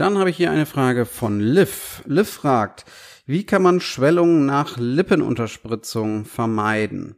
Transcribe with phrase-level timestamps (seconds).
[0.00, 2.02] Dann habe ich hier eine Frage von Liv.
[2.06, 2.86] Liv fragt,
[3.26, 7.16] wie kann man Schwellungen nach Lippenunterspritzung vermeiden?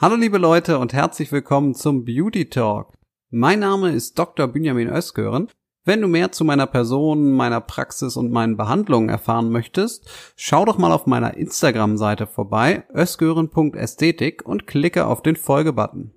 [0.00, 2.94] Hallo liebe Leute und herzlich willkommen zum Beauty Talk.
[3.28, 4.48] Mein Name ist Dr.
[4.48, 5.50] Benjamin Özgören
[5.84, 10.76] wenn du mehr zu meiner Person, meiner Praxis und meinen Behandlungen erfahren möchtest, schau doch
[10.76, 16.12] mal auf meiner Instagram-Seite vorbei, ösgören.ästhetik und klicke auf den Folge-Button.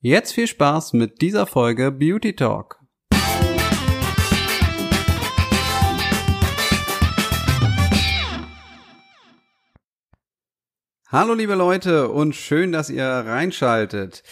[0.00, 2.80] Jetzt viel Spaß mit dieser Folge Beauty Talk.
[11.06, 14.24] Hallo liebe Leute und schön, dass ihr reinschaltet.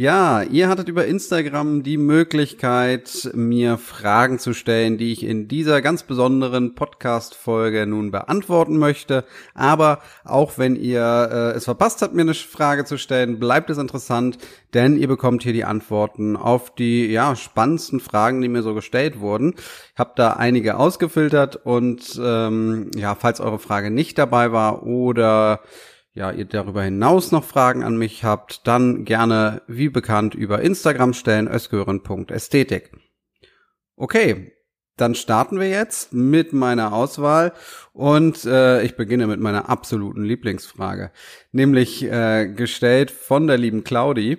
[0.00, 5.82] Ja, ihr hattet über Instagram die Möglichkeit, mir Fragen zu stellen, die ich in dieser
[5.82, 9.24] ganz besonderen Podcast-Folge nun beantworten möchte.
[9.54, 13.78] Aber auch wenn ihr äh, es verpasst habt, mir eine Frage zu stellen, bleibt es
[13.78, 14.38] interessant,
[14.72, 19.18] denn ihr bekommt hier die Antworten auf die ja spannendsten Fragen, die mir so gestellt
[19.18, 19.56] wurden.
[19.56, 25.60] Ich habe da einige ausgefiltert und ähm, ja, falls eure Frage nicht dabei war oder
[26.18, 31.14] ja, ihr darüber hinaus noch Fragen an mich habt, dann gerne, wie bekannt, über Instagram
[31.14, 32.90] stellen, ösgören.ästhetik.
[33.94, 34.52] Okay,
[34.96, 37.52] dann starten wir jetzt mit meiner Auswahl
[37.92, 41.12] und äh, ich beginne mit meiner absoluten Lieblingsfrage,
[41.52, 44.38] nämlich äh, gestellt von der lieben Claudi.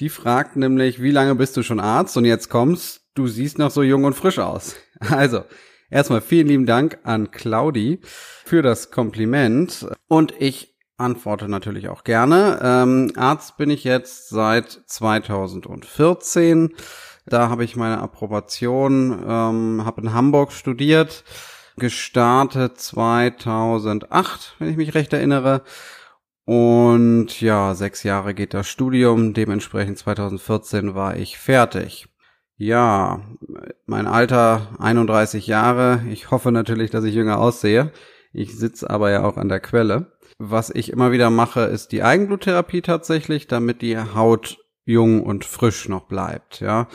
[0.00, 2.18] Die fragt nämlich, wie lange bist du schon Arzt?
[2.18, 4.76] Und jetzt kommst, du siehst noch so jung und frisch aus.
[5.00, 5.44] Also,
[5.90, 12.60] erstmal vielen lieben Dank an Claudi für das Kompliment und ich antworte natürlich auch gerne.
[12.62, 16.74] Ähm, Arzt bin ich jetzt seit 2014.
[17.26, 21.24] Da habe ich meine Approbation, ähm, habe in Hamburg studiert,
[21.76, 25.62] gestartet 2008, wenn ich mich recht erinnere.
[26.44, 32.08] Und ja, sechs Jahre geht das Studium, dementsprechend 2014 war ich fertig.
[32.56, 33.22] Ja,
[33.86, 36.02] mein Alter 31 Jahre.
[36.10, 37.90] Ich hoffe natürlich, dass ich jünger aussehe.
[38.34, 40.12] Ich sitze aber ja auch an der Quelle.
[40.38, 45.88] Was ich immer wieder mache, ist die Eigenbluttherapie tatsächlich, damit die Haut jung und frisch
[45.88, 46.60] noch bleibt.
[46.60, 46.88] Ja,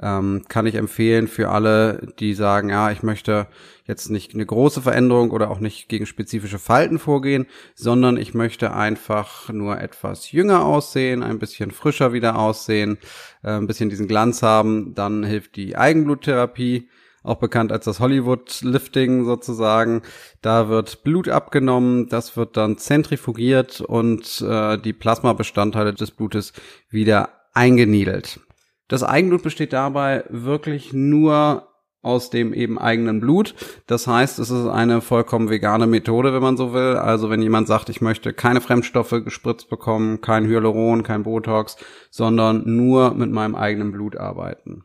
[0.00, 3.48] ähm, kann ich empfehlen für alle, die sagen, ja, ich möchte
[3.84, 8.74] jetzt nicht eine große Veränderung oder auch nicht gegen spezifische Falten vorgehen, sondern ich möchte
[8.74, 12.98] einfach nur etwas jünger aussehen, ein bisschen frischer wieder aussehen,
[13.42, 14.94] äh, ein bisschen diesen Glanz haben.
[14.94, 16.88] Dann hilft die Eigenbluttherapie
[17.22, 20.02] auch bekannt als das Hollywood-Lifting sozusagen.
[20.40, 26.52] Da wird Blut abgenommen, das wird dann zentrifugiert und äh, die Plasmabestandteile des Blutes
[26.90, 28.40] wieder eingeniedelt.
[28.88, 31.68] Das Eigenblut besteht dabei wirklich nur
[32.02, 33.54] aus dem eben eigenen Blut.
[33.86, 36.96] Das heißt, es ist eine vollkommen vegane Methode, wenn man so will.
[36.96, 41.76] Also wenn jemand sagt, ich möchte keine Fremdstoffe gespritzt bekommen, kein Hyaluron, kein Botox,
[42.10, 44.82] sondern nur mit meinem eigenen Blut arbeiten.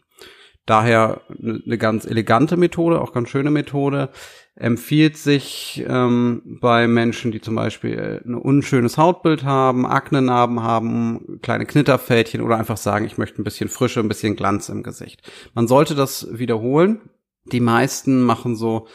[0.67, 4.09] Daher eine ganz elegante Methode, auch ganz schöne Methode.
[4.53, 11.65] Empfiehlt sich ähm, bei Menschen, die zum Beispiel ein unschönes Hautbild haben, Aknenarben haben, kleine
[11.65, 15.21] Knitterfältchen oder einfach sagen, ich möchte ein bisschen Frische, ein bisschen Glanz im Gesicht.
[15.53, 16.99] Man sollte das wiederholen.
[17.45, 18.87] Die meisten machen so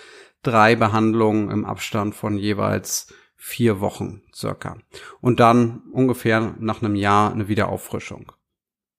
[0.42, 4.76] drei Behandlungen im Abstand von jeweils vier Wochen circa.
[5.22, 8.32] Und dann ungefähr nach einem Jahr eine Wiederauffrischung.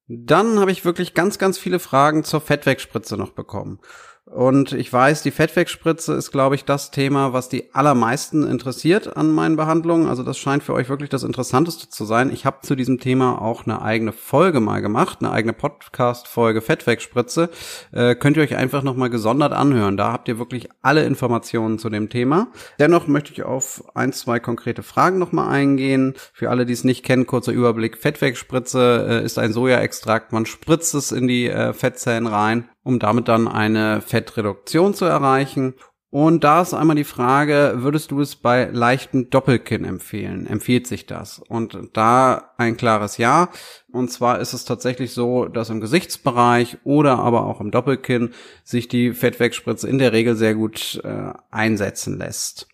[0.08, 3.80] Dann habe ich wirklich ganz, ganz viele Fragen zur Fettwegspritze noch bekommen.
[4.26, 9.32] Und ich weiß, die Fettwegspritze ist, glaube ich, das Thema, was die allermeisten interessiert an
[9.32, 10.08] meinen Behandlungen.
[10.08, 12.32] Also das scheint für euch wirklich das Interessanteste zu sein.
[12.32, 17.50] Ich habe zu diesem Thema auch eine eigene Folge mal gemacht, eine eigene Podcast-Folge Fettwegspritze.
[17.92, 19.98] Äh, könnt ihr euch einfach nochmal gesondert anhören.
[19.98, 22.48] Da habt ihr wirklich alle Informationen zu dem Thema.
[22.80, 26.14] Dennoch möchte ich auf ein, zwei konkrete Fragen nochmal eingehen.
[26.32, 27.98] Für alle, die es nicht kennen, kurzer Überblick.
[27.98, 30.32] Fettwegspritze äh, ist ein Sojaextrakt.
[30.32, 35.74] Man spritzt es in die äh, Fettzellen rein um damit dann eine Fettreduktion zu erreichen.
[36.10, 40.46] Und da ist einmal die Frage, würdest du es bei leichten Doppelkinn empfehlen?
[40.46, 41.40] Empfiehlt sich das?
[41.40, 43.50] Und da ein klares Ja.
[43.92, 48.30] Und zwar ist es tatsächlich so, dass im Gesichtsbereich oder aber auch im Doppelkinn
[48.64, 52.68] sich die Fettwegspritze in der Regel sehr gut äh, einsetzen lässt.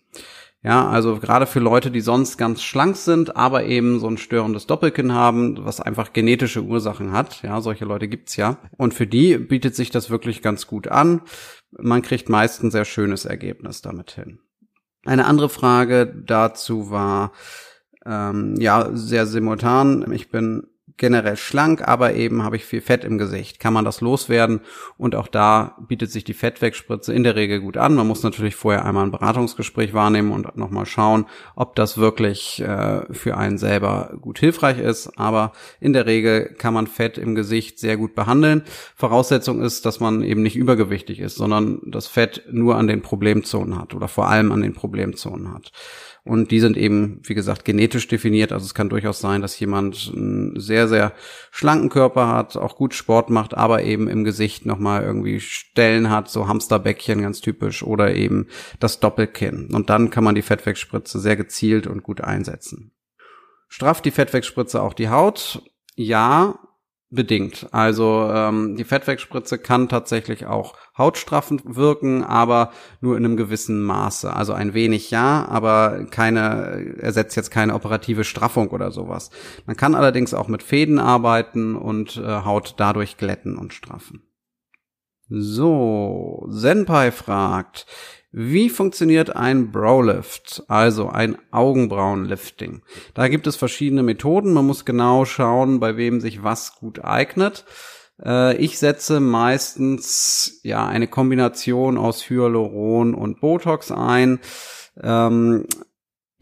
[0.62, 4.66] Ja, also gerade für Leute, die sonst ganz schlank sind, aber eben so ein störendes
[4.66, 7.42] Doppelkinn haben, was einfach genetische Ursachen hat.
[7.42, 8.58] Ja, solche Leute gibt's ja.
[8.76, 11.22] Und für die bietet sich das wirklich ganz gut an.
[11.70, 14.40] Man kriegt meist ein sehr schönes Ergebnis damit hin.
[15.06, 17.32] Eine andere Frage dazu war,
[18.04, 20.12] ähm, ja, sehr simultan.
[20.12, 20.66] Ich bin
[21.00, 23.58] generell schlank, aber eben habe ich viel Fett im Gesicht.
[23.58, 24.60] Kann man das loswerden?
[24.98, 27.94] Und auch da bietet sich die Fettwegspritze in der Regel gut an.
[27.94, 31.24] Man muss natürlich vorher einmal ein Beratungsgespräch wahrnehmen und nochmal schauen,
[31.56, 35.18] ob das wirklich äh, für einen selber gut hilfreich ist.
[35.18, 38.62] Aber in der Regel kann man Fett im Gesicht sehr gut behandeln.
[38.94, 43.78] Voraussetzung ist, dass man eben nicht übergewichtig ist, sondern das Fett nur an den Problemzonen
[43.78, 45.72] hat oder vor allem an den Problemzonen hat.
[46.24, 48.52] Und die sind eben, wie gesagt, genetisch definiert.
[48.52, 51.12] Also es kann durchaus sein, dass jemand einen sehr, sehr
[51.50, 56.28] schlanken Körper hat, auch gut Sport macht, aber eben im Gesicht nochmal irgendwie Stellen hat,
[56.28, 58.48] so Hamsterbäckchen ganz typisch oder eben
[58.80, 59.70] das Doppelkinn.
[59.72, 62.92] Und dann kann man die Fettwegspritze sehr gezielt und gut einsetzen.
[63.68, 65.62] Strafft die Fettwegspritze auch die Haut?
[65.94, 66.58] Ja,
[67.10, 67.66] bedingt.
[67.72, 72.70] Also ähm, die Fettwegspritze kann tatsächlich auch hautstraffend wirken, aber
[73.00, 74.32] nur in einem gewissen Maße.
[74.32, 79.30] Also ein wenig ja, aber keine ersetzt jetzt keine operative Straffung oder sowas.
[79.66, 84.22] Man kann allerdings auch mit Fäden arbeiten und äh, Haut dadurch glätten und straffen.
[85.28, 87.86] So, Senpai fragt,
[88.32, 92.82] wie funktioniert ein Browlift, also ein Augenbrauenlifting?
[93.14, 94.52] Da gibt es verschiedene Methoden.
[94.52, 97.64] Man muss genau schauen, bei wem sich was gut eignet.
[98.24, 104.38] Äh, ich setze meistens ja eine Kombination aus Hyaluron und Botox ein.
[105.02, 105.66] Ähm,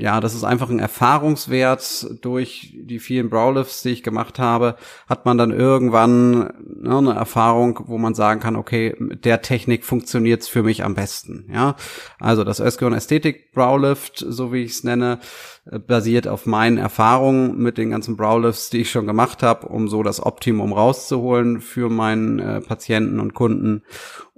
[0.00, 4.76] ja, das ist einfach ein Erfahrungswert durch die vielen Browlifts, die ich gemacht habe,
[5.08, 9.84] hat man dann irgendwann ne, eine Erfahrung, wo man sagen kann, okay, mit der Technik
[9.84, 11.50] funktioniert's für mich am besten.
[11.52, 11.74] Ja,
[12.20, 15.18] also das Öskeon Ästhetik Browlift, so wie ich es nenne,
[15.64, 19.88] äh, basiert auf meinen Erfahrungen mit den ganzen Browlifts, die ich schon gemacht habe, um
[19.88, 23.82] so das Optimum rauszuholen für meinen äh, Patienten und Kunden.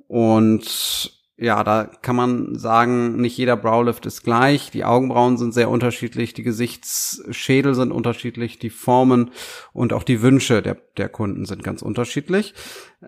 [0.08, 4.70] Und ja, da kann man sagen, nicht jeder Browlift ist gleich.
[4.70, 9.30] Die Augenbrauen sind sehr unterschiedlich, die Gesichtsschädel sind unterschiedlich, die Formen
[9.72, 12.52] und auch die Wünsche der, der Kunden sind ganz unterschiedlich.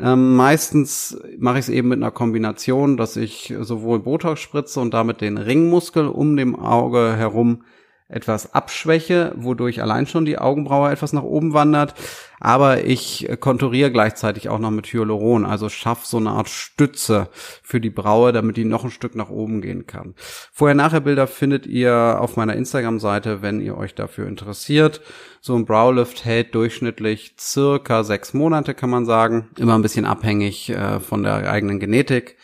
[0.00, 4.94] Ähm, meistens mache ich es eben mit einer Kombination, dass ich sowohl Botox spritze und
[4.94, 7.64] damit den Ringmuskel um dem Auge herum
[8.12, 11.94] etwas abschwäche, wodurch allein schon die Augenbraue etwas nach oben wandert.
[12.40, 17.80] Aber ich konturiere gleichzeitig auch noch mit Hyaluron, also schaffe so eine Art Stütze für
[17.80, 20.14] die Braue, damit die noch ein Stück nach oben gehen kann.
[20.52, 25.00] Vorher-Nachher-Bilder findet ihr auf meiner Instagram-Seite, wenn ihr euch dafür interessiert.
[25.40, 29.50] So ein Browlift hält durchschnittlich circa sechs Monate, kann man sagen.
[29.56, 32.36] Immer ein bisschen abhängig äh, von der eigenen Genetik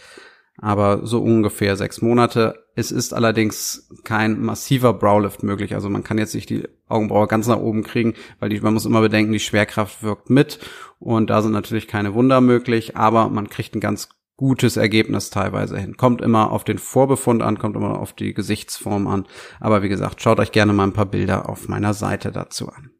[0.61, 2.65] aber so ungefähr sechs Monate.
[2.79, 5.75] Es ist allerdings kein massiver Browlift möglich.
[5.75, 8.87] Also man kann jetzt nicht die Augenbraue ganz nach oben kriegen, weil die, man muss
[8.87, 10.61] immer bedenken, die Schwerkraft wirkt mit
[11.01, 15.77] und da sind natürlich keine Wunder möglich, aber man kriegt ein ganz gutes Ergebnis teilweise
[15.77, 15.97] hin.
[15.97, 19.27] Kommt immer auf den Vorbefund an, kommt immer auf die Gesichtsform an.
[19.59, 22.93] Aber wie gesagt, schaut euch gerne mal ein paar Bilder auf meiner Seite dazu an.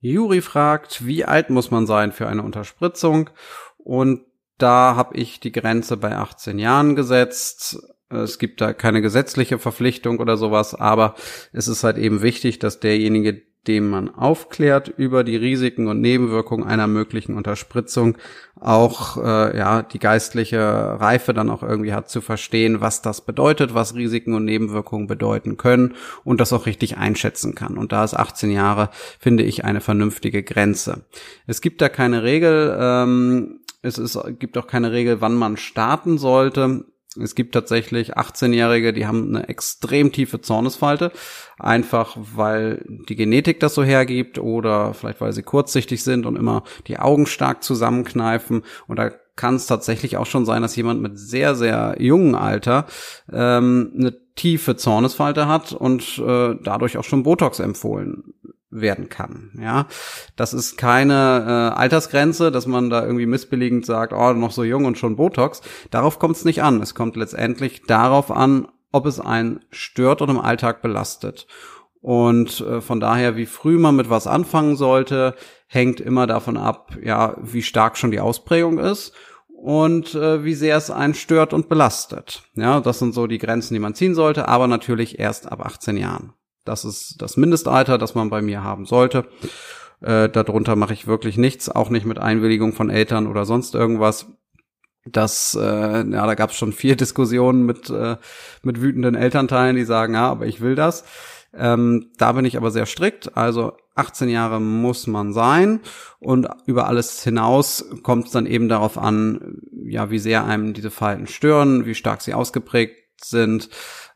[0.00, 3.28] Juri fragt, wie alt muss man sein für eine Unterspritzung?
[3.76, 4.22] Und
[4.56, 7.78] da habe ich die Grenze bei 18 Jahren gesetzt.
[8.08, 11.16] Es gibt da keine gesetzliche Verpflichtung oder sowas, aber
[11.52, 16.64] es ist halt eben wichtig, dass derjenige, dem man aufklärt über die Risiken und Nebenwirkungen
[16.64, 18.16] einer möglichen Unterspritzung,
[18.60, 23.74] auch äh, ja die geistliche Reife dann auch irgendwie hat zu verstehen, was das bedeutet,
[23.74, 27.76] was Risiken und Nebenwirkungen bedeuten können und das auch richtig einschätzen kann.
[27.76, 31.04] Und da ist 18 Jahre, finde ich, eine vernünftige Grenze.
[31.48, 32.76] Es gibt da keine Regel.
[32.78, 36.84] Ähm, es ist, gibt auch keine Regel, wann man starten sollte.
[37.16, 41.12] Es gibt tatsächlich 18-Jährige, die haben eine extrem tiefe Zornesfalte,
[41.58, 46.62] einfach weil die Genetik das so hergibt oder vielleicht weil sie kurzsichtig sind und immer
[46.86, 48.62] die Augen stark zusammenkneifen.
[48.86, 52.86] Und da kann es tatsächlich auch schon sein, dass jemand mit sehr, sehr jungen Alter
[53.32, 58.34] ähm, eine tiefe Zornesfalte hat und äh, dadurch auch schon Botox empfohlen
[58.80, 59.52] werden kann.
[59.60, 59.86] Ja,
[60.36, 64.84] das ist keine äh, Altersgrenze, dass man da irgendwie missbilligend sagt, oh, noch so jung
[64.84, 65.62] und schon Botox.
[65.90, 66.80] Darauf kommt es nicht an.
[66.80, 71.46] Es kommt letztendlich darauf an, ob es einen stört und im Alltag belastet.
[72.00, 75.34] Und äh, von daher, wie früh man mit was anfangen sollte,
[75.66, 79.12] hängt immer davon ab, ja, wie stark schon die Ausprägung ist
[79.48, 82.44] und äh, wie sehr es einen stört und belastet.
[82.54, 85.96] Ja, das sind so die Grenzen, die man ziehen sollte, aber natürlich erst ab 18
[85.96, 86.32] Jahren.
[86.66, 89.26] Das ist das Mindestalter, das man bei mir haben sollte.
[90.00, 94.26] Äh, darunter mache ich wirklich nichts, auch nicht mit Einwilligung von Eltern oder sonst irgendwas.
[95.06, 98.16] Das, äh, ja, da gab es schon vier Diskussionen mit äh,
[98.62, 101.04] mit wütenden Elternteilen, die sagen, ja, aber ich will das.
[101.54, 103.36] Ähm, da bin ich aber sehr strikt.
[103.36, 105.80] Also 18 Jahre muss man sein
[106.18, 110.90] und über alles hinaus kommt es dann eben darauf an, ja, wie sehr einem diese
[110.90, 113.70] Verhalten stören, wie stark sie ausgeprägt sind.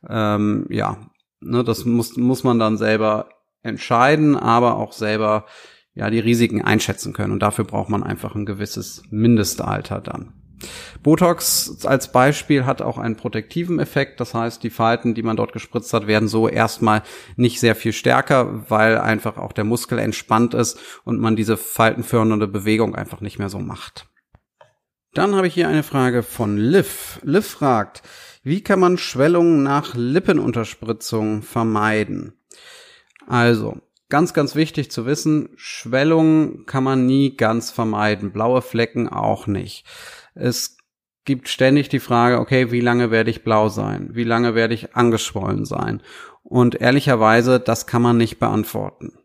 [0.06, 1.09] Ähm, ja,
[1.40, 3.30] Ne, das muss, muss man dann selber
[3.62, 5.46] entscheiden, aber auch selber
[5.94, 7.32] ja die Risiken einschätzen können.
[7.32, 10.34] Und dafür braucht man einfach ein gewisses Mindestalter dann.
[11.02, 14.20] Botox als Beispiel hat auch einen protektiven Effekt.
[14.20, 17.02] Das heißt, die Falten, die man dort gespritzt hat, werden so erstmal
[17.36, 22.46] nicht sehr viel stärker, weil einfach auch der Muskel entspannt ist und man diese faltenfördernde
[22.46, 24.06] Bewegung einfach nicht mehr so macht.
[25.12, 27.18] Dann habe ich hier eine Frage von Liv.
[27.24, 28.02] Liv fragt,
[28.42, 32.34] wie kann man Schwellungen nach Lippenunterspritzung vermeiden?
[33.26, 39.48] Also, ganz, ganz wichtig zu wissen, Schwellungen kann man nie ganz vermeiden, blaue Flecken auch
[39.48, 39.84] nicht.
[40.34, 40.76] Es
[41.24, 44.10] gibt ständig die Frage, okay, wie lange werde ich blau sein?
[44.12, 46.02] Wie lange werde ich angeschwollen sein?
[46.42, 49.18] Und ehrlicherweise, das kann man nicht beantworten.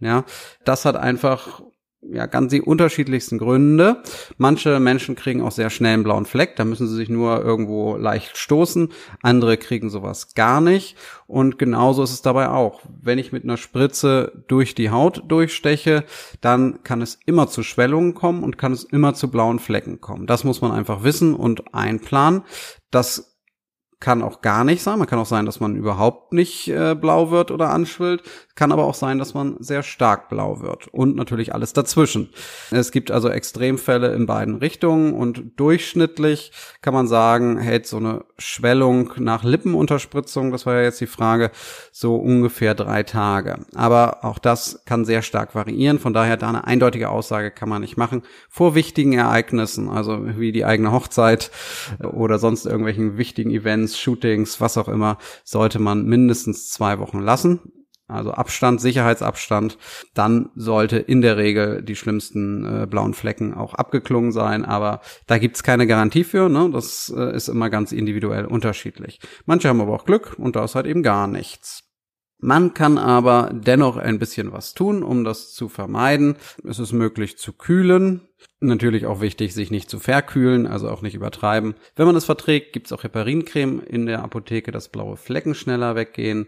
[0.00, 0.24] Ja,
[0.64, 1.62] das hat einfach
[2.02, 4.02] ja, ganz die unterschiedlichsten Gründe.
[4.38, 7.96] Manche Menschen kriegen auch sehr schnell einen blauen Fleck, da müssen sie sich nur irgendwo
[7.96, 8.88] leicht stoßen.
[9.22, 10.96] Andere kriegen sowas gar nicht.
[11.26, 12.80] Und genauso ist es dabei auch.
[13.00, 16.04] Wenn ich mit einer Spritze durch die Haut durchsteche,
[16.40, 20.26] dann kann es immer zu Schwellungen kommen und kann es immer zu blauen Flecken kommen.
[20.26, 22.42] Das muss man einfach wissen und einplanen.
[22.90, 23.29] Das
[24.00, 24.98] kann auch gar nicht sein.
[24.98, 28.22] Man kann auch sein, dass man überhaupt nicht äh, blau wird oder anschwillt.
[28.54, 30.88] Kann aber auch sein, dass man sehr stark blau wird.
[30.88, 32.30] Und natürlich alles dazwischen.
[32.70, 38.24] Es gibt also Extremfälle in beiden Richtungen und durchschnittlich kann man sagen, hält so eine
[38.38, 41.50] Schwellung nach Lippenunterspritzung, das war ja jetzt die Frage,
[41.92, 43.66] so ungefähr drei Tage.
[43.74, 45.98] Aber auch das kann sehr stark variieren.
[45.98, 48.22] Von daher da eine eindeutige Aussage kann man nicht machen.
[48.48, 51.50] Vor wichtigen Ereignissen, also wie die eigene Hochzeit
[52.02, 57.20] oder sonst irgendwelchen wichtigen Events, Events, Shootings, was auch immer, sollte man mindestens zwei Wochen
[57.20, 57.60] lassen.
[58.06, 59.78] Also Abstand, Sicherheitsabstand.
[60.14, 64.64] Dann sollte in der Regel die schlimmsten äh, blauen Flecken auch abgeklungen sein.
[64.64, 66.48] Aber da gibt's keine Garantie für.
[66.48, 66.70] Ne?
[66.72, 69.20] Das äh, ist immer ganz individuell unterschiedlich.
[69.46, 71.84] Manche haben aber auch Glück und da ist halt eben gar nichts.
[72.40, 76.36] Man kann aber dennoch ein bisschen was tun, um das zu vermeiden.
[76.66, 78.22] Es ist möglich zu kühlen.
[78.60, 81.74] Natürlich auch wichtig, sich nicht zu verkühlen, also auch nicht übertreiben.
[81.96, 86.46] Wenn man es verträgt, gibt's auch Heparincreme in der Apotheke, dass blaue Flecken schneller weggehen.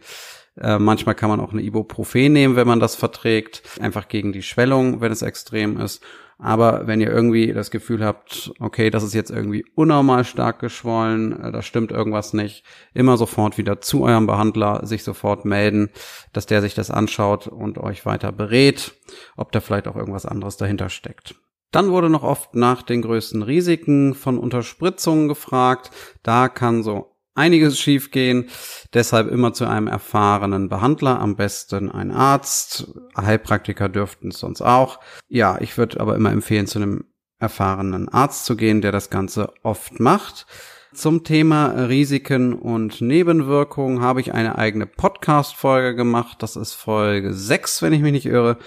[0.58, 4.42] Äh, manchmal kann man auch eine Ibuprofen nehmen, wenn man das verträgt, einfach gegen die
[4.42, 6.02] Schwellung, wenn es extrem ist.
[6.44, 11.40] Aber wenn ihr irgendwie das Gefühl habt, okay, das ist jetzt irgendwie unnormal stark geschwollen,
[11.40, 15.90] äh, da stimmt irgendwas nicht, immer sofort wieder zu eurem Behandler sich sofort melden,
[16.32, 18.92] dass der sich das anschaut und euch weiter berät,
[19.37, 21.37] ob da vielleicht auch irgendwas anderes dahinter steckt.
[21.70, 25.92] Dann wurde noch oft nach den größten Risiken von Unterspritzungen gefragt.
[26.25, 28.48] Da kann so einiges schiefgehen.
[28.94, 32.92] Deshalb immer zu einem erfahrenen Behandler, am besten ein Arzt.
[33.16, 35.00] Heilpraktiker dürften es sonst auch.
[35.28, 37.04] Ja, ich würde aber immer empfehlen, zu einem
[37.38, 40.46] erfahrenen Arzt zu gehen, der das Ganze oft macht.
[40.94, 46.42] Zum Thema Risiken und Nebenwirkungen habe ich eine eigene Podcast-Folge gemacht.
[46.42, 48.58] Das ist Folge 6, wenn ich mich nicht irre.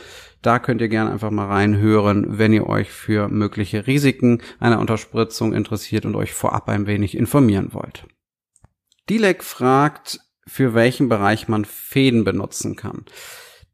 [0.42, 5.54] Da könnt ihr gerne einfach mal reinhören, wenn ihr euch für mögliche Risiken einer Unterspritzung
[5.54, 8.08] interessiert und euch vorab ein wenig informieren wollt.
[9.10, 13.06] Dilek fragt, für welchen Bereich man Fäden benutzen kann.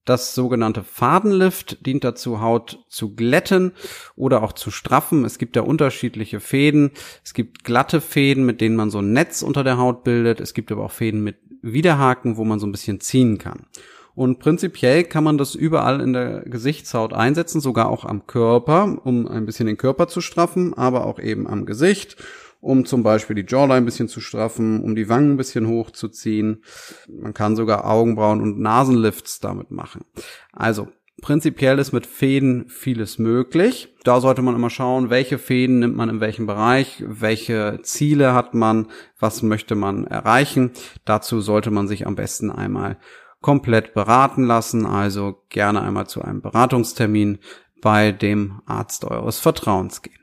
[0.03, 3.73] Das sogenannte Fadenlift dient dazu, Haut zu glätten
[4.15, 5.25] oder auch zu straffen.
[5.25, 6.91] Es gibt ja unterschiedliche Fäden.
[7.23, 10.41] Es gibt glatte Fäden, mit denen man so ein Netz unter der Haut bildet.
[10.41, 13.67] Es gibt aber auch Fäden mit Widerhaken, wo man so ein bisschen ziehen kann.
[14.15, 19.27] Und prinzipiell kann man das überall in der Gesichtshaut einsetzen, sogar auch am Körper, um
[19.27, 22.17] ein bisschen den Körper zu straffen, aber auch eben am Gesicht
[22.61, 26.63] um zum Beispiel die Jawline ein bisschen zu straffen, um die Wangen ein bisschen hochzuziehen.
[27.09, 30.05] Man kann sogar Augenbrauen und Nasenlifts damit machen.
[30.53, 30.87] Also
[31.21, 33.95] prinzipiell ist mit Fäden vieles möglich.
[34.03, 38.53] Da sollte man immer schauen, welche Fäden nimmt man in welchem Bereich, welche Ziele hat
[38.53, 38.87] man,
[39.19, 40.71] was möchte man erreichen.
[41.03, 42.97] Dazu sollte man sich am besten einmal
[43.41, 47.39] komplett beraten lassen, also gerne einmal zu einem Beratungstermin
[47.81, 50.20] bei dem Arzt eures Vertrauens gehen.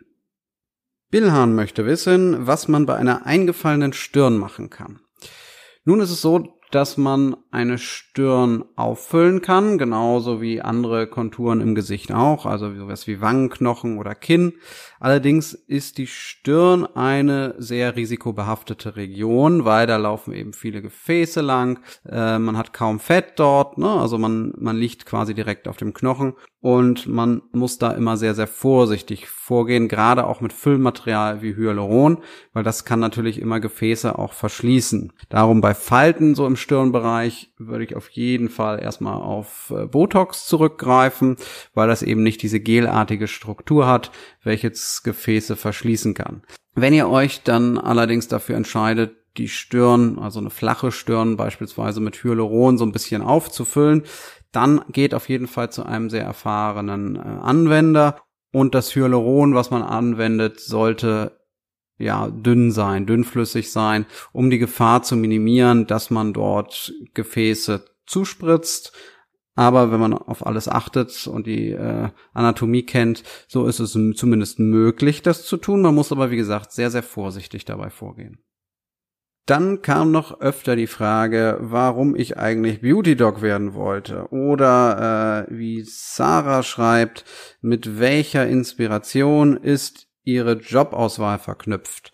[1.11, 5.01] Billhahn möchte wissen, was man bei einer eingefallenen Stirn machen kann.
[5.85, 11.75] Nun ist es so, dass man eine Stirn auffüllen kann, genauso wie andere Konturen im
[11.75, 14.55] Gesicht auch, also sowas wie Wangenknochen oder Kinn.
[15.01, 21.79] Allerdings ist die Stirn eine sehr risikobehaftete Region, weil da laufen eben viele Gefäße lang,
[22.07, 23.89] äh, man hat kaum Fett dort, ne?
[23.89, 28.35] also man, man liegt quasi direkt auf dem Knochen und man muss da immer sehr,
[28.35, 32.19] sehr vorsichtig vorgehen, gerade auch mit Füllmaterial wie Hyaluron,
[32.53, 35.13] weil das kann natürlich immer Gefäße auch verschließen.
[35.29, 40.47] Darum bei Falten so im Stirnbereich würde ich auf jeden Fall erstmal auf äh, Botox
[40.47, 41.37] zurückgreifen,
[41.73, 44.11] weil das eben nicht diese gelartige Struktur hat,
[44.43, 46.43] welche Gefäße verschließen kann.
[46.75, 52.23] Wenn ihr euch dann allerdings dafür entscheidet, die Stirn, also eine flache Stirn beispielsweise mit
[52.23, 54.03] Hyaluron so ein bisschen aufzufüllen,
[54.53, 58.21] dann geht auf jeden Fall zu einem sehr erfahrenen äh, Anwender
[58.53, 61.38] und das Hyaluron, was man anwendet, sollte
[61.99, 68.93] ja dünn sein, dünnflüssig sein, um die Gefahr zu minimieren, dass man dort Gefäße zuspritzt.
[69.55, 74.61] Aber wenn man auf alles achtet und die äh, Anatomie kennt, so ist es zumindest
[74.61, 75.83] möglich, das zu tun.
[75.83, 78.39] Man muss aber, wie gesagt, sehr, sehr vorsichtig dabei vorgehen.
[79.47, 84.31] Dann kam noch öfter die Frage, warum ich eigentlich Beauty Dog werden wollte.
[84.31, 87.25] Oder äh, wie Sarah schreibt,
[87.63, 92.13] mit welcher Inspiration ist ihre Jobauswahl verknüpft?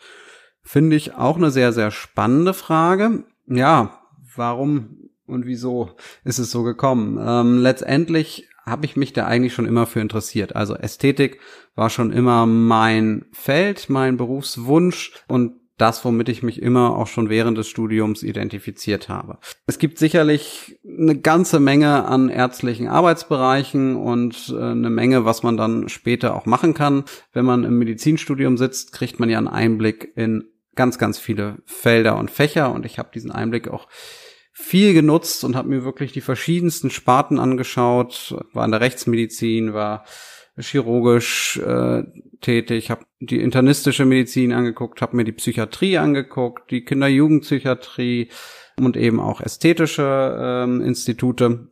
[0.63, 3.25] Finde ich auch eine sehr, sehr spannende Frage.
[3.47, 4.01] Ja,
[4.35, 5.91] warum und wieso
[6.25, 7.19] ist es so gekommen?
[7.21, 10.57] Ähm, letztendlich habe ich mich da eigentlich schon immer für interessiert.
[10.57, 11.39] Also Ästhetik
[11.75, 17.29] war schon immer mein Feld, mein Berufswunsch und das, womit ich mich immer auch schon
[17.29, 19.39] während des Studiums identifiziert habe.
[19.67, 25.57] Es gibt sicherlich eine ganze Menge an ärztlichen Arbeitsbereichen und äh, eine Menge, was man
[25.57, 27.05] dann später auch machen kann.
[27.33, 30.45] Wenn man im Medizinstudium sitzt, kriegt man ja einen Einblick in
[30.77, 33.89] ganz, ganz viele Felder und Fächer und ich habe diesen Einblick auch
[34.53, 40.05] viel genutzt und habe mir wirklich die verschiedensten Sparten angeschaut, war in der Rechtsmedizin, war
[40.59, 42.05] chirurgisch äh,
[42.41, 48.29] tätig, habe die internistische Medizin angeguckt, habe mir die Psychiatrie angeguckt, die Kinder-Jugendpsychiatrie
[48.79, 51.69] und eben auch ästhetische ähm, Institute.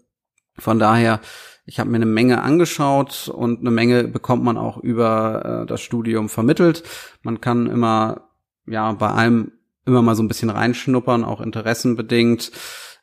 [0.59, 1.21] Von daher,
[1.65, 5.81] ich habe mir eine Menge angeschaut und eine Menge bekommt man auch über äh, das
[5.81, 6.83] Studium vermittelt.
[7.23, 8.29] Man kann immer
[8.67, 9.53] ja bei allem
[9.85, 12.53] immer mal so ein bisschen reinschnuppern, auch interessenbedingt.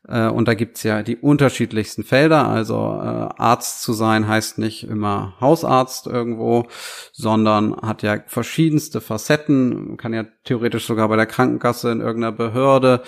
[0.07, 2.47] Äh, und da gibt's ja die unterschiedlichsten Felder.
[2.47, 6.67] Also äh, Arzt zu sein heißt nicht immer Hausarzt irgendwo,
[7.11, 9.89] sondern hat ja verschiedenste Facetten.
[9.89, 13.03] Man kann ja theoretisch sogar bei der Krankenkasse in irgendeiner Behörde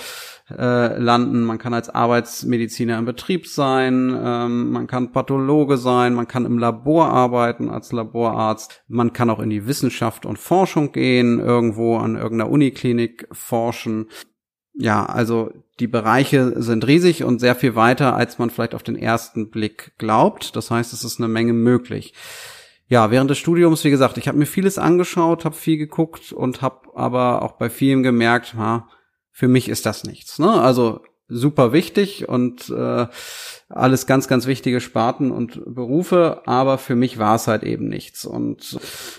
[0.58, 1.44] äh, landen.
[1.44, 6.58] Man kann als Arbeitsmediziner im Betrieb sein, ähm, man kann Pathologe sein, man kann im
[6.58, 12.16] Labor arbeiten als Laborarzt, man kann auch in die Wissenschaft und Forschung gehen, irgendwo an
[12.16, 14.08] irgendeiner Uniklinik forschen.
[14.74, 18.96] Ja, also die Bereiche sind riesig und sehr viel weiter, als man vielleicht auf den
[18.96, 20.56] ersten Blick glaubt.
[20.56, 22.14] Das heißt, es ist eine Menge möglich.
[22.88, 26.62] Ja, während des Studiums, wie gesagt, ich habe mir vieles angeschaut, habe viel geguckt und
[26.62, 28.88] habe aber auch bei vielen gemerkt, ha,
[29.32, 30.40] für mich ist das nichts.
[30.40, 30.50] Ne?
[30.50, 33.08] Also super wichtig und äh,
[33.70, 38.26] alles ganz, ganz wichtige Sparten und Berufe, aber für mich war es halt eben nichts.
[38.26, 38.78] Und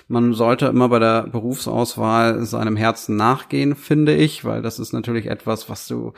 [0.09, 5.27] man sollte immer bei der Berufsauswahl seinem Herzen nachgehen, finde ich, weil das ist natürlich
[5.27, 6.13] etwas, was du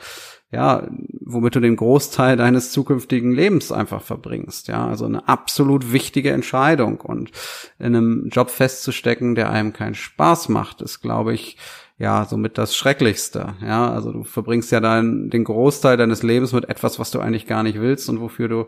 [0.51, 0.87] ja,
[1.19, 4.67] womit du den Großteil deines zukünftigen Lebens einfach verbringst.
[4.67, 7.01] Ja, also eine absolut wichtige Entscheidung.
[7.01, 7.31] Und
[7.77, 11.57] in einem Job festzustecken, der einem keinen Spaß macht, ist, glaube ich,
[11.97, 13.55] ja, somit das Schrecklichste.
[13.61, 17.47] Ja, also du verbringst ja dein, den Großteil deines Lebens mit etwas, was du eigentlich
[17.47, 18.67] gar nicht willst und wofür du,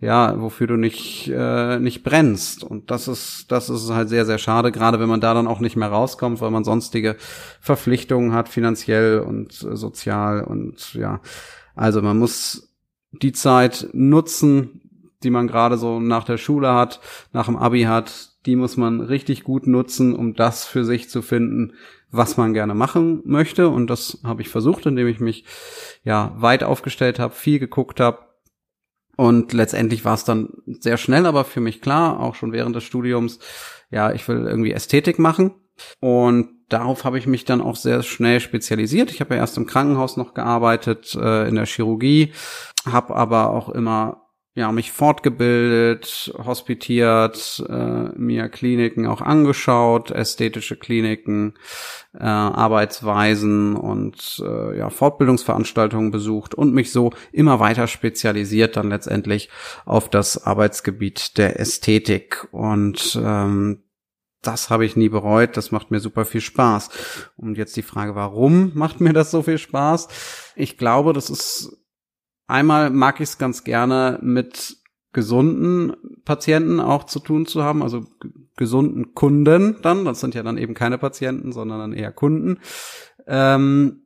[0.00, 2.62] ja, wofür du nicht, äh, nicht brennst.
[2.62, 5.60] Und das ist, das ist halt sehr, sehr schade, gerade wenn man da dann auch
[5.60, 7.16] nicht mehr rauskommt, weil man sonstige
[7.60, 11.20] Verpflichtungen hat, finanziell und äh, sozial und ja.
[11.74, 12.74] Also man muss
[13.12, 14.82] die Zeit nutzen,
[15.22, 17.00] die man gerade so nach der Schule hat,
[17.32, 21.20] nach dem Abi hat, die muss man richtig gut nutzen, um das für sich zu
[21.20, 21.74] finden,
[22.10, 23.68] was man gerne machen möchte.
[23.68, 25.44] Und das habe ich versucht, indem ich mich
[26.02, 28.20] ja weit aufgestellt habe, viel geguckt habe.
[29.18, 30.48] Und letztendlich war es dann
[30.80, 33.38] sehr schnell, aber für mich klar, auch schon während des Studiums,
[33.90, 35.52] ja, ich will irgendwie Ästhetik machen.
[36.00, 39.10] Und darauf habe ich mich dann auch sehr schnell spezialisiert.
[39.10, 42.32] Ich habe ja erst im Krankenhaus noch gearbeitet, äh, in der Chirurgie,
[42.90, 44.27] habe aber auch immer
[44.58, 51.54] ja, mich fortgebildet, hospitiert, äh, mir Kliniken auch angeschaut, ästhetische Kliniken,
[52.12, 59.48] äh, Arbeitsweisen und äh, ja, Fortbildungsveranstaltungen besucht und mich so immer weiter spezialisiert dann letztendlich
[59.84, 62.48] auf das Arbeitsgebiet der Ästhetik.
[62.50, 63.84] Und ähm,
[64.42, 65.56] das habe ich nie bereut.
[65.56, 66.90] Das macht mir super viel Spaß.
[67.36, 70.08] Und jetzt die Frage, warum macht mir das so viel Spaß?
[70.56, 71.78] Ich glaube, das ist
[72.48, 74.78] Einmal mag ich es ganz gerne mit
[75.12, 75.92] gesunden
[76.24, 78.04] Patienten auch zu tun zu haben, also
[78.56, 82.58] gesunden Kunden dann, das sind ja dann eben keine Patienten, sondern dann eher Kunden,
[83.26, 84.02] ähm,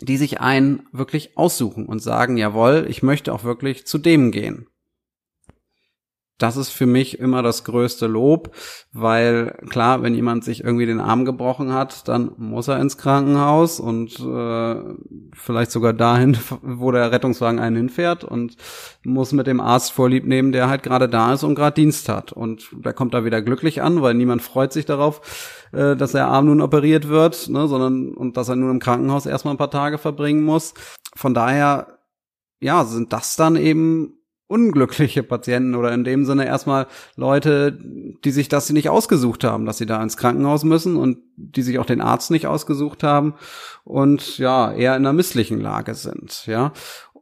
[0.00, 4.66] die sich einen wirklich aussuchen und sagen, jawohl, ich möchte auch wirklich zu dem gehen
[6.42, 8.52] das ist für mich immer das größte Lob,
[8.92, 13.78] weil klar, wenn jemand sich irgendwie den Arm gebrochen hat, dann muss er ins Krankenhaus
[13.78, 14.76] und äh,
[15.34, 18.56] vielleicht sogar dahin, wo der Rettungswagen einen hinfährt und
[19.04, 22.32] muss mit dem Arzt vorlieb nehmen, der halt gerade da ist und gerade Dienst hat.
[22.32, 25.20] Und der kommt da wieder glücklich an, weil niemand freut sich darauf,
[25.72, 29.26] äh, dass der Arm nun operiert wird, ne, sondern und dass er nun im Krankenhaus
[29.26, 30.74] erstmal ein paar Tage verbringen muss.
[31.14, 31.98] Von daher,
[32.60, 34.18] ja, sind das dann eben
[34.52, 36.86] unglückliche Patienten oder in dem Sinne erstmal
[37.16, 37.78] Leute,
[38.24, 41.78] die sich das nicht ausgesucht haben, dass sie da ins Krankenhaus müssen und die sich
[41.78, 43.34] auch den Arzt nicht ausgesucht haben
[43.84, 46.72] und ja, eher in einer misslichen Lage sind, ja.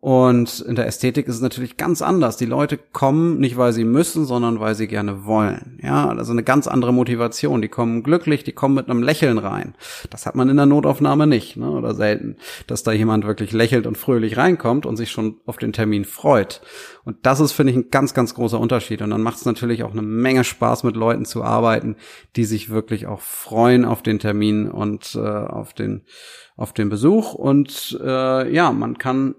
[0.00, 2.38] Und in der Ästhetik ist es natürlich ganz anders.
[2.38, 5.78] Die Leute kommen nicht, weil sie müssen, sondern weil sie gerne wollen.
[5.82, 7.60] Ja, also eine ganz andere Motivation.
[7.60, 9.74] Die kommen glücklich, die kommen mit einem Lächeln rein.
[10.08, 11.70] Das hat man in der Notaufnahme nicht, ne?
[11.70, 12.36] oder selten,
[12.66, 16.62] dass da jemand wirklich lächelt und fröhlich reinkommt und sich schon auf den Termin freut.
[17.04, 19.02] Und das ist, finde ich, ein ganz, ganz großer Unterschied.
[19.02, 21.96] Und dann macht es natürlich auch eine Menge Spaß, mit Leuten zu arbeiten,
[22.36, 26.04] die sich wirklich auch freuen auf den Termin und äh, auf den
[26.56, 27.34] auf den Besuch.
[27.34, 29.34] Und äh, ja, man kann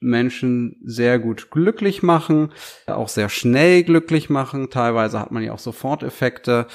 [0.00, 2.52] Menschen sehr gut glücklich machen,
[2.86, 4.70] auch sehr schnell glücklich machen.
[4.70, 6.66] Teilweise hat man ja auch Soforteffekte.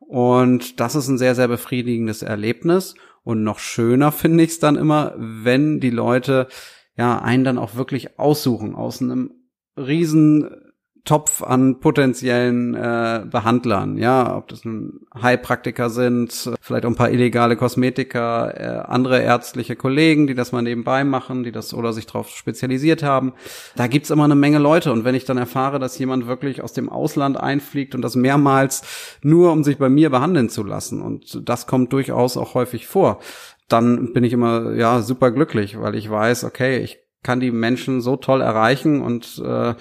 [0.00, 2.94] Und das ist ein sehr, sehr befriedigendes Erlebnis.
[3.24, 6.48] Und noch schöner finde ich es dann immer, wenn die Leute
[6.96, 9.32] ja einen dann auch wirklich aussuchen aus einem
[9.76, 10.71] riesen
[11.04, 17.10] Topf an potenziellen äh, Behandlern, ja, ob das nun Heilpraktiker sind, vielleicht auch ein paar
[17.10, 22.06] illegale Kosmetiker, äh, andere ärztliche Kollegen, die das mal nebenbei machen, die das oder sich
[22.06, 23.32] darauf spezialisiert haben.
[23.74, 26.72] Da gibt's immer eine Menge Leute und wenn ich dann erfahre, dass jemand wirklich aus
[26.72, 31.48] dem Ausland einfliegt und das mehrmals nur um sich bei mir behandeln zu lassen und
[31.48, 33.18] das kommt durchaus auch häufig vor,
[33.66, 38.00] dann bin ich immer ja super glücklich, weil ich weiß, okay, ich kann die Menschen
[38.00, 39.74] so toll erreichen und äh,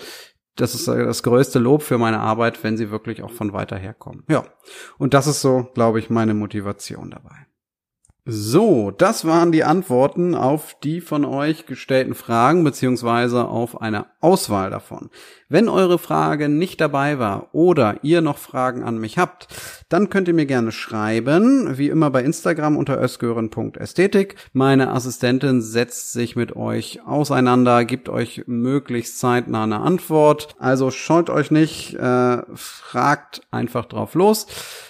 [0.61, 4.23] das ist das größte Lob für meine Arbeit, wenn sie wirklich auch von weiter herkommen.
[4.29, 4.43] Ja.
[4.97, 7.47] Und das ist so, glaube ich, meine Motivation dabei.
[8.23, 14.69] So, das waren die Antworten auf die von euch gestellten Fragen beziehungsweise auf eine Auswahl
[14.69, 15.09] davon.
[15.49, 19.47] Wenn eure Frage nicht dabei war oder ihr noch Fragen an mich habt,
[19.89, 24.35] dann könnt ihr mir gerne schreiben, wie immer bei Instagram unter ösgören.ästhetik.
[24.53, 30.55] Meine Assistentin setzt sich mit euch auseinander, gibt euch möglichst zeitnah eine Antwort.
[30.59, 34.45] Also scheut euch nicht, äh, fragt einfach drauf los.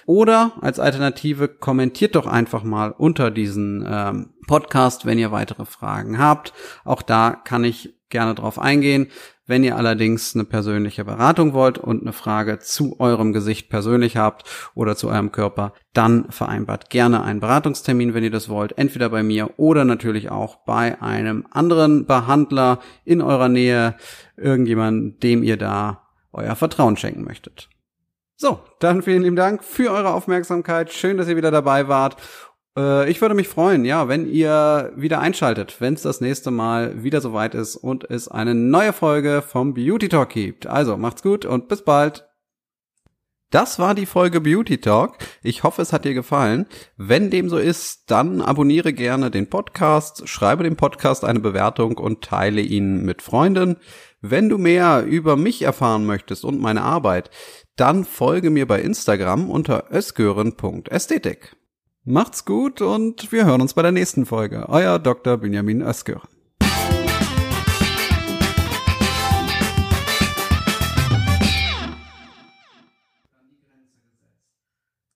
[0.05, 6.17] Oder als Alternative kommentiert doch einfach mal unter diesen ähm, Podcast, wenn ihr weitere Fragen
[6.17, 6.53] habt.
[6.83, 9.07] Auch da kann ich gerne drauf eingehen.
[9.47, 14.43] Wenn ihr allerdings eine persönliche Beratung wollt und eine Frage zu eurem Gesicht persönlich habt
[14.75, 19.23] oder zu eurem Körper, dann vereinbart gerne einen Beratungstermin, wenn ihr das wollt, entweder bei
[19.23, 23.95] mir oder natürlich auch bei einem anderen Behandler in eurer Nähe,
[24.37, 27.67] irgendjemand, dem ihr da euer Vertrauen schenken möchtet.
[28.37, 30.91] So, dann vielen lieben Dank für eure Aufmerksamkeit.
[30.93, 32.15] Schön, dass ihr wieder dabei wart
[32.73, 37.19] ich würde mich freuen, ja, wenn ihr wieder einschaltet, wenn es das nächste Mal wieder
[37.19, 40.67] soweit ist und es eine neue Folge vom Beauty Talk gibt.
[40.67, 42.31] Also macht's gut und bis bald.
[43.51, 45.17] Das war die Folge Beauty Talk.
[45.43, 46.67] Ich hoffe, es hat dir gefallen.
[46.95, 52.23] Wenn dem so ist, dann abonniere gerne den Podcast, schreibe dem Podcast eine Bewertung und
[52.23, 53.75] teile ihn mit Freunden.
[54.21, 57.29] Wenn du mehr über mich erfahren möchtest und meine Arbeit,
[57.75, 61.57] dann folge mir bei Instagram unter ösgören.ästhetik.
[62.03, 64.65] Macht's gut und wir hören uns bei der nächsten Folge.
[64.69, 65.37] Euer Dr.
[65.37, 66.21] Benjamin Özgür.